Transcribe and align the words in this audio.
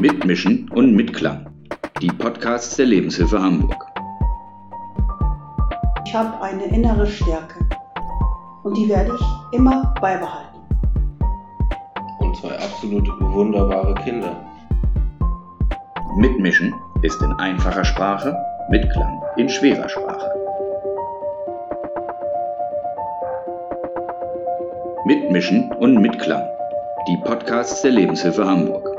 Mitmischen 0.00 0.66
und 0.70 0.96
Mitklang. 0.96 1.46
Die 2.00 2.06
Podcasts 2.06 2.74
der 2.76 2.86
Lebenshilfe 2.86 3.38
Hamburg. 3.38 3.86
Ich 6.06 6.14
habe 6.14 6.40
eine 6.40 6.64
innere 6.74 7.06
Stärke 7.06 7.66
und 8.62 8.78
die 8.78 8.88
werde 8.88 9.12
ich 9.14 9.58
immer 9.58 9.92
beibehalten. 10.00 10.58
Und 12.20 12.34
zwei 12.34 12.56
absolut 12.56 13.06
wunderbare 13.20 13.94
Kinder. 13.96 14.42
Mitmischen 16.16 16.72
ist 17.02 17.20
in 17.20 17.32
einfacher 17.34 17.84
Sprache, 17.84 18.34
Mitklang 18.70 19.20
in 19.36 19.50
schwerer 19.50 19.88
Sprache. 19.90 20.30
Mitmischen 25.04 25.70
und 25.72 26.00
Mitklang. 26.00 26.48
Die 27.06 27.18
Podcasts 27.18 27.82
der 27.82 27.90
Lebenshilfe 27.90 28.46
Hamburg. 28.46 28.89